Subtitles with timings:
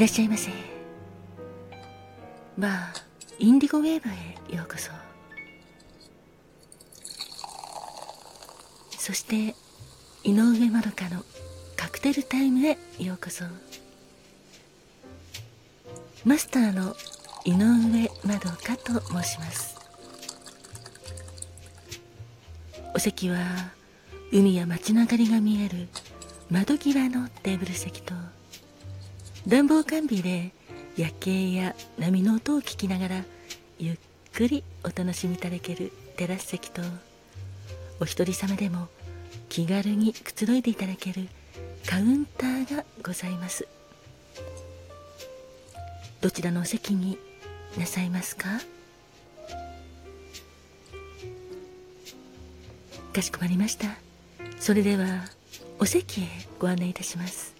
[0.00, 0.50] いらっしゃいませ。
[2.56, 2.74] バー
[3.38, 4.90] インディゴウェーブへようこそ。
[8.98, 9.54] そして
[10.24, 11.22] 井上まどかの
[11.76, 13.44] カクテルタイムへようこそ。
[16.24, 16.96] マスターの
[17.44, 19.76] 井上まどかと申します。
[22.94, 23.36] お席は
[24.32, 25.88] 海や街の明かりが見える
[26.48, 28.14] 窓際のテーブル席と
[29.46, 30.52] 暖房完備で
[30.96, 33.24] 夜景や波の音を聞きながら
[33.78, 33.98] ゆっ
[34.34, 36.82] くりお楽しみいただけるテラス席と
[38.00, 38.88] お一人様でも
[39.48, 41.26] 気軽にくつろいでいただける
[41.86, 43.66] カウンターがございます。
[46.20, 47.18] どちらのお席に
[47.78, 48.48] なさいますか？
[53.12, 53.96] かしこまりました。
[54.58, 55.24] それでは
[55.78, 56.24] お席へ
[56.58, 57.54] ご案内いたします。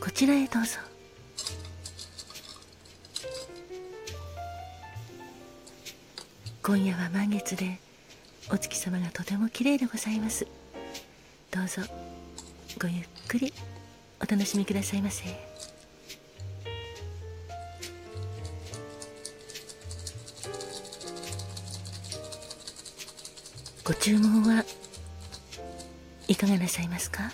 [0.00, 0.78] こちらへどうぞ。
[6.66, 7.78] 今夜は満月で
[8.50, 10.48] お月様がとても綺麗でございます。
[11.52, 11.80] どうぞ
[12.82, 13.52] ごゆっくり
[14.20, 15.26] お楽しみくださいませ。
[23.84, 24.64] ご注文は
[26.26, 27.30] いかがなさいますか？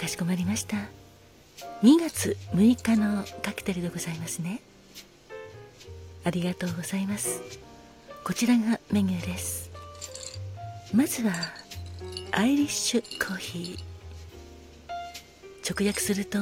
[0.00, 0.78] かしこまりました。
[1.82, 4.62] 2月6日のカクテルでございますね。
[6.24, 7.40] ありがとうございます。
[8.24, 9.70] こちらがメニューです。
[10.92, 11.32] まずは
[12.32, 13.78] アイリッシュコーヒー。
[15.68, 16.38] 直訳すると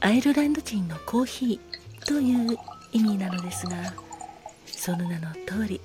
[0.00, 2.58] アイルランド人のコーヒーという
[2.92, 3.94] 意味なのですが
[4.66, 5.80] その名の通り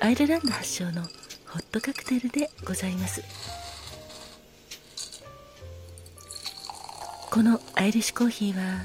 [0.00, 1.08] アイルランド発祥のホ
[1.58, 3.22] ットカクテルでございます。
[7.30, 8.82] このアイリッシュコーヒーは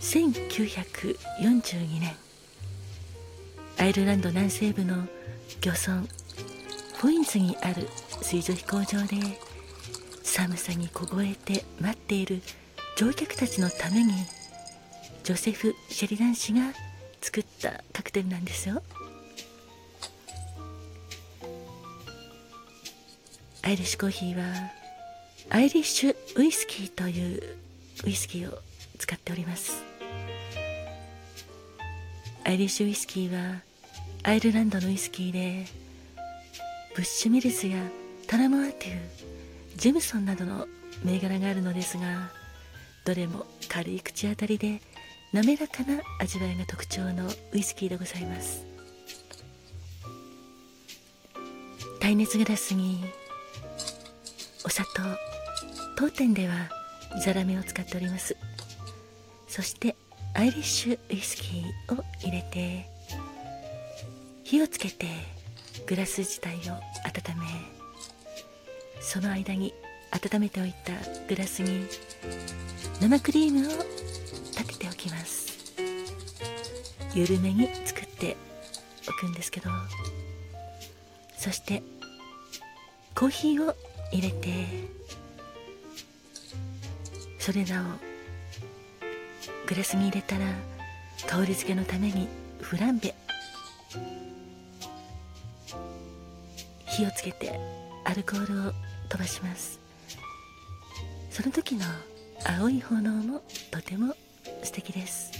[0.00, 2.14] 1942年
[3.80, 5.06] アイルランド南西部の
[5.62, 6.02] 漁村
[6.98, 7.88] フォインズにある
[8.20, 9.16] 水上飛行場で
[10.22, 12.42] 寒さに凍えて待っている
[12.98, 14.12] 乗客たちのために
[15.24, 16.60] ジョセフ・シェリダン氏が
[17.22, 18.82] 作ったカクテルなんですよ
[23.62, 24.44] アイリッシュコーヒーは
[25.48, 27.42] アイリッシュウイスキーという
[28.04, 28.58] ウイスキーを
[28.98, 29.82] 使っております。
[32.44, 33.60] アイリッシュウイスキーは
[34.22, 35.64] アイルランドのウイスキーで
[36.94, 37.78] ブッシュミルズや
[38.26, 38.98] タラモアテュー
[39.76, 40.66] ジェムソンなどの
[41.02, 42.28] 銘柄があるのですが
[43.06, 44.82] どれも軽い口当たりで
[45.32, 48.66] 滑らかな味わいが特徴のウイスキーでございます。
[52.00, 53.02] 耐熱グラスに
[54.64, 55.02] お砂糖
[55.96, 56.68] 当店では
[57.24, 58.36] ザラメを使っております。
[59.48, 59.96] そして
[60.34, 62.99] アイリッシュウイスキーを入れて
[64.50, 65.06] 火をつけて
[65.86, 66.74] グラス自体を
[67.04, 67.46] 温め
[69.00, 69.72] その間に
[70.10, 70.92] 温めておいた
[71.28, 71.86] グラスに
[73.00, 73.62] 生クリームを
[74.50, 75.50] 立てておきます。
[77.14, 78.36] 緩めに作って
[79.08, 79.70] おくんですけど
[81.38, 81.84] そして
[83.14, 83.76] コーヒーを
[84.10, 84.66] 入れて
[87.38, 87.84] それらを
[89.68, 90.46] グラスに入れたら
[91.28, 92.26] 香り付けのために
[92.60, 93.14] フランベ
[96.86, 97.58] 火をつけて
[98.04, 98.72] アルコールを
[99.08, 99.80] 飛ばします。
[101.30, 101.84] その時の
[102.44, 104.14] 青い炎もとても
[104.62, 105.30] 素敵です。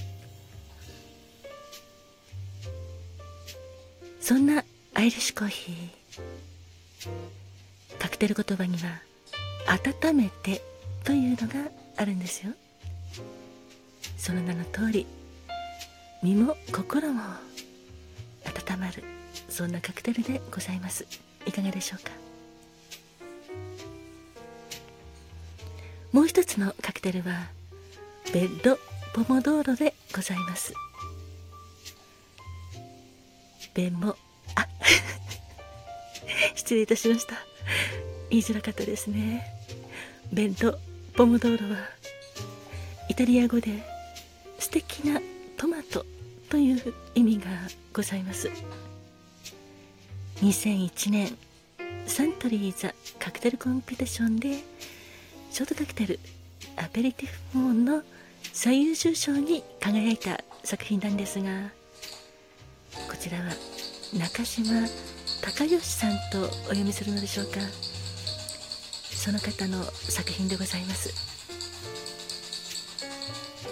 [4.21, 5.89] そんなアイリッシュコーヒー
[7.99, 9.03] カクテル言葉には
[9.67, 10.63] 温めて
[11.05, 12.53] というのがあるんですよ。
[14.17, 15.07] その名の通り
[16.23, 17.23] 身も心も
[18.51, 19.03] 温まる
[19.49, 21.07] そんなカクテルでございます。
[21.47, 22.11] いかがでしょうか？
[26.13, 27.49] もう一つのカクテルは
[28.33, 28.79] ベッド
[29.15, 30.75] ポモドーロでございます。
[33.75, 34.17] ベンモ
[34.57, 34.67] あ
[36.57, 37.35] 失礼いたしました。
[38.31, 39.47] 言いづらかったですね。
[40.33, 40.79] ベンド
[41.17, 41.89] ポモドーロは
[43.09, 43.83] イタリア語で
[44.59, 45.21] 素敵な
[46.51, 47.47] という意味が
[47.95, 48.51] ございます。
[50.43, 51.39] 2001年
[52.07, 54.59] サントリーザカクテルコンペティションで
[55.51, 56.21] ショートカクテル
[56.77, 58.03] アペリティフモンの
[58.53, 61.71] 最優秀賞に輝いた作品なんですが
[63.09, 63.45] こちらは
[64.19, 64.89] 中島
[65.43, 67.61] 隆義さんとお読みするのでしょうか。
[69.15, 71.11] その方の作品でございます。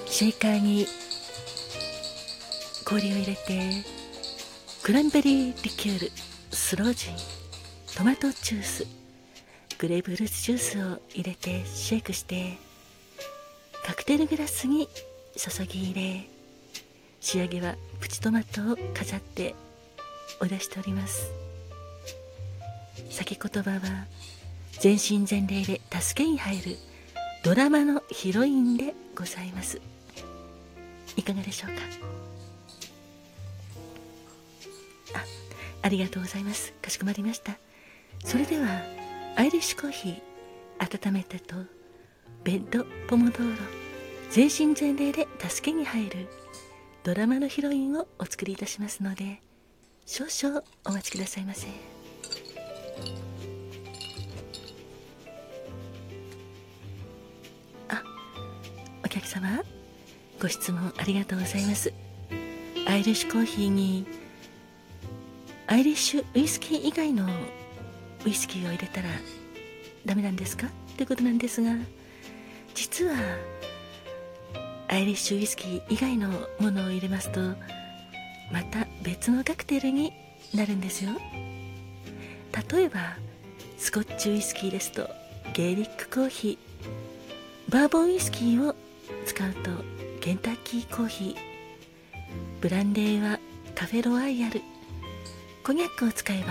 [0.06, 0.86] シェイカーに
[2.88, 3.84] 氷を入れて
[4.82, 6.10] クランベリーリキュール
[6.50, 7.14] スロージン
[7.94, 8.86] トマトジュース
[9.76, 12.56] グレープフルーツジュースを入れてシェイクして
[13.84, 14.88] カクテルグラスに
[15.36, 16.28] 注ぎ入れ
[17.20, 19.54] 仕上げはプチトマトを飾って
[20.40, 21.30] お出しております。
[23.10, 23.80] 先言葉は
[24.80, 26.76] 全身全霊で助けに入る
[27.44, 29.78] ドラマのヒロインでございます。
[31.16, 31.82] いかがでしょうか？
[35.14, 35.24] あ
[35.82, 36.72] ありがとうございます。
[36.82, 37.56] かしこまりました。
[38.24, 38.82] それでは
[39.36, 41.56] アイリッシュコーヒー温めてと
[42.44, 43.56] ベッドポモドーロ
[44.30, 46.28] 全身全霊で助けに入る
[47.04, 49.40] ドラマのヒロインをお作りいたしますので
[50.04, 51.68] 少々お待ちくださいませ。
[57.88, 58.02] あ
[59.04, 59.62] お客様
[60.40, 61.92] ご質問ありがとうございます。
[62.86, 64.06] アイリッシュコーヒーに
[65.70, 67.26] アイリッシュウイスキー以外の
[68.24, 69.08] ウイスキーを入れたら
[70.06, 70.66] ダメなんですか？
[70.66, 71.76] ってことなんですが
[72.74, 73.14] 実は
[74.88, 77.40] アイリッシュウイスキー以外のものを入れますと
[78.50, 80.14] また別のカクテルに
[80.54, 81.10] なるんですよ。
[82.72, 83.16] 例えば
[83.76, 85.06] スコッチウイスキーですと
[85.52, 88.74] ゲイリックコーヒーバーボンウイスキーを
[89.26, 89.70] 使うと
[90.20, 91.36] ケンタッキーコーヒー
[92.62, 93.38] ブランデーは
[93.74, 94.62] カフェロワイヤル
[95.68, 96.46] コニャックを使えば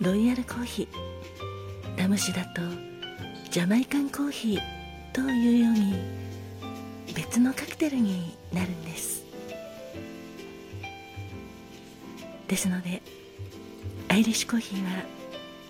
[0.00, 2.60] ロイヤルコーヒーラム酒だと
[3.52, 4.60] ジャマイカンコーヒー
[5.12, 5.94] というように
[7.14, 9.22] 別のカクテルになるんです。
[12.48, 13.00] ですので
[14.08, 15.04] アイリッシュコーヒーは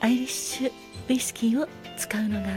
[0.01, 0.73] アイリッシュ
[1.11, 1.69] ウイスキーを
[1.99, 2.49] 使うのが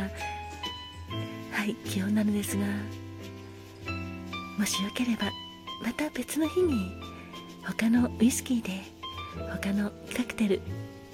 [1.52, 2.64] はい基本なのですが
[4.58, 5.26] もしよければ
[5.84, 6.90] また別の日に
[7.66, 8.95] 他のウイスキーで
[9.62, 10.62] 他のカクテル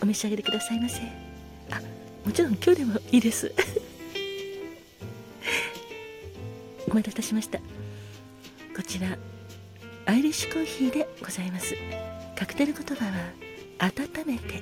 [0.01, 1.01] お召し上がりくださいませ。
[1.69, 1.81] あ
[2.25, 3.53] もちろん今日でもいいです。
[6.87, 7.59] お待たせいたしました。
[7.59, 9.17] こちら
[10.05, 11.75] アイリッシュコーヒーでございます。
[12.35, 13.11] カクテル言葉は
[13.79, 14.61] 温めて。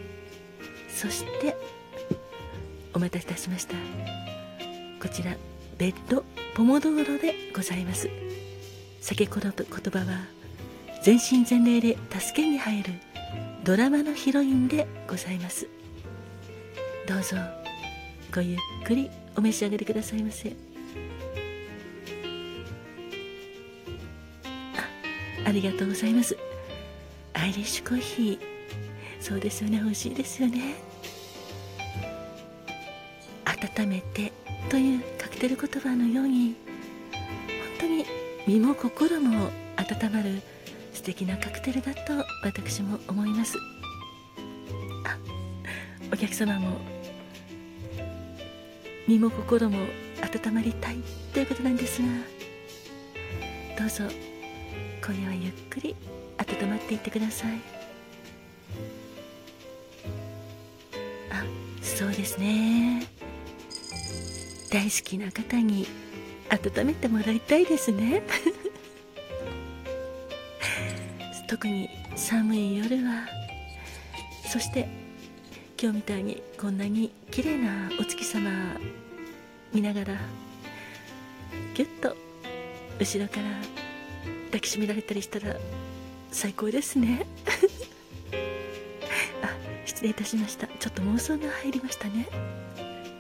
[0.90, 1.56] そして
[2.94, 3.76] お待たせいたしました。
[5.02, 5.36] こちら
[5.78, 6.26] ベッド
[6.56, 8.10] ポモドーロでございます。
[9.02, 9.50] 酒言葉
[10.00, 10.28] は
[11.02, 12.94] 全身全霊で助けに入る
[13.64, 15.68] ドラマのヒロインでございます。
[17.08, 17.36] どうぞ
[18.34, 20.56] ごゆっくりお召し上がりくださいませ。
[25.44, 26.38] あありがとうございます。
[27.34, 28.40] アイリッシュコーヒー。
[29.20, 30.76] そうですよね美味しいですよね。
[33.46, 34.32] 温めて
[34.70, 36.56] というカクテル言葉のように
[37.78, 38.06] 本当に
[38.48, 40.42] 身も心も温まる
[41.00, 42.02] 素敵なカクテルだと
[42.44, 43.58] 私も思います。
[45.06, 45.18] あ
[46.12, 46.78] お客様も
[49.08, 49.78] 身も心も
[50.22, 50.98] 温まりたい
[51.34, 52.08] ということなんですが
[53.80, 54.04] どうぞ
[55.02, 55.96] 今夜はゆっくり
[56.38, 57.52] 温まっていってください。
[61.32, 61.46] あ
[61.82, 63.08] そうですね。
[64.70, 65.88] 大好きな方に
[66.50, 68.22] 温めてもらいたいですね。
[71.50, 73.26] 特に寒い夜は
[74.46, 74.88] そして
[75.82, 78.52] 今日みたいにこんなに綺麗なお月様
[79.74, 80.14] 見ながら
[81.74, 82.16] ぎゅっと
[83.00, 83.44] 後ろから
[84.46, 85.56] 抱きしめられたりしたら
[86.32, 87.26] 最高ですね。
[89.42, 89.50] あ
[89.86, 90.68] 失礼いたしました。
[90.68, 92.28] ちょっと妄想が入りましたね。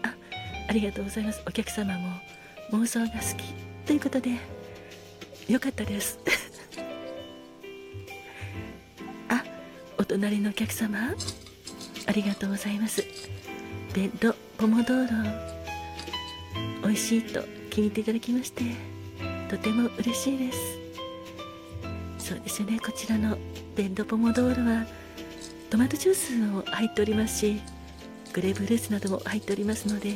[0.03, 0.13] あ
[0.67, 1.41] ありがとうございます。
[1.47, 2.13] お客様も
[2.73, 3.43] 妄想が好き
[3.87, 4.37] ということで
[5.47, 6.19] よかったです。
[10.09, 11.13] 隣のお客様
[12.07, 13.05] ありがとうございます。
[13.93, 15.07] ベッドポモドーロ
[16.81, 18.63] 美味しいと気に入っていただきまして
[19.49, 20.57] とても嬉しいです。
[22.17, 22.79] そうですよね。
[22.79, 23.37] こちらの
[23.75, 24.87] ベッドポモドーロは
[25.69, 27.61] トマトジュースも入っておりますし
[28.33, 30.15] グレープフルーツなども入っておりますので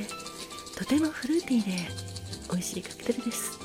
[0.75, 1.71] とてもフルーティーで
[2.49, 3.59] 美味しいカクテルです。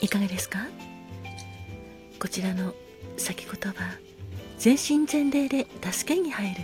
[0.00, 0.58] いかがですか？
[2.18, 2.74] こちらの
[3.16, 3.98] 先言葉
[4.58, 6.60] 全身全霊で助けに入る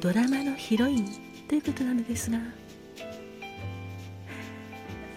[0.00, 1.08] ドラマのヒロイン
[1.48, 2.38] ということなのですが。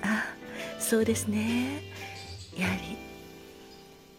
[0.02, 0.26] あ
[0.80, 1.82] そうですね。
[2.58, 2.98] やはり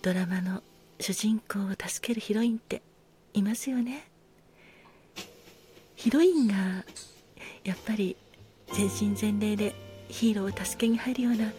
[0.01, 0.63] ドラマの
[0.99, 2.83] 主人公を助けるヒロインって
[3.35, 4.09] いますよね。
[5.97, 6.85] ヒロインが
[7.65, 8.17] やっぱり
[8.73, 9.75] 全身全霊で
[10.09, 11.53] ヒーローを助けに入るような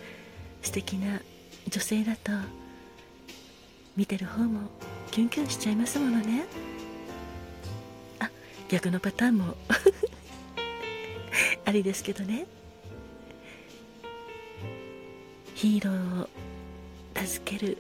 [0.62, 1.22] 素敵な
[1.70, 2.32] 女性だと
[3.96, 4.60] 見てる方も
[5.12, 6.46] キュンキュンしちゃいますものね。
[8.20, 8.30] あ
[8.70, 9.56] 逆のパターンも。
[11.66, 12.46] ありですけどね。
[15.54, 16.30] ヒーローを
[17.26, 17.78] 助ける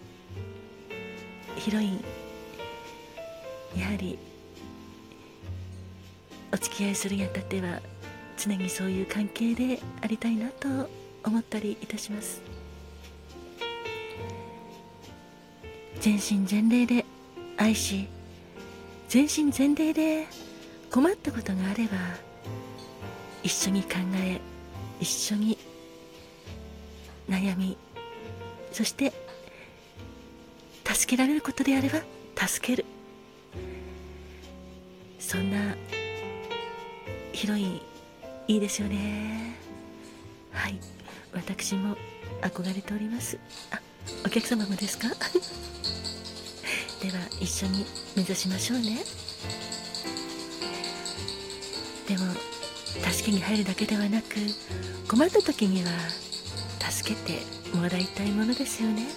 [1.57, 2.03] ヒロイン。
[3.77, 4.17] やはり
[6.53, 7.81] お付き合いするにあたっては
[8.37, 10.89] 常にそういう関係でありたいなと
[11.25, 12.54] 思ったりいたします。
[16.05, 17.03] 全身全霊で
[17.57, 18.07] 愛し
[19.09, 20.27] 全身全霊で
[20.91, 21.97] 困ったことがあれば
[23.41, 24.39] 一緒に考え
[24.99, 25.57] 一緒に
[27.27, 27.75] 悩み
[28.71, 29.13] そして
[30.85, 32.01] 助けられることであれば
[32.47, 32.85] 助ける。
[35.17, 35.75] そんな
[37.31, 37.81] ヒロイン
[38.47, 39.55] いいですよね。
[40.51, 40.79] はい。
[41.33, 41.97] 私も
[42.41, 43.39] 憧れております。
[43.71, 43.79] あ
[44.25, 45.07] お客様もですか？
[47.01, 47.85] では一緒に
[48.15, 49.03] 目指しましょうね。
[52.07, 52.23] でも
[53.11, 54.27] 助けに入るだけではなく
[55.07, 55.91] 困った時には
[56.91, 57.41] 助けて
[57.75, 59.07] もらいたいものですよね。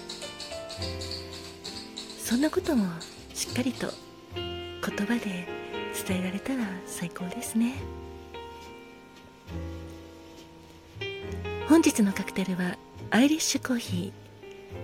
[2.23, 2.85] そんなことも
[3.33, 3.91] しっかりと
[4.35, 5.47] 言葉で
[6.07, 7.75] 伝えられたら最高ですね。
[11.67, 12.77] 本日のカクテルは
[13.11, 14.28] アイリッシュコーヒー。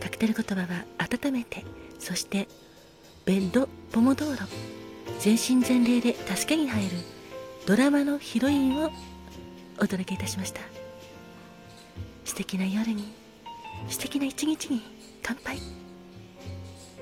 [0.02, 1.64] カクテル言葉は温めて
[2.00, 2.48] そして
[3.26, 4.48] ベッドポモドーロ
[5.20, 6.92] 全身全霊で助けに入る
[7.66, 8.92] ドラマのヒロインを
[9.78, 10.62] お届けいたしました。
[12.24, 13.14] 素敵な夜に
[13.88, 14.82] 素敵な一日に
[15.24, 15.85] 乾杯。